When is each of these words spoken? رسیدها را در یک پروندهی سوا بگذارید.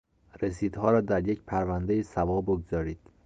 رسیدها 0.41 0.91
را 0.91 1.01
در 1.01 1.27
یک 1.27 1.41
پروندهی 1.41 2.03
سوا 2.03 2.41
بگذارید. 2.41 2.99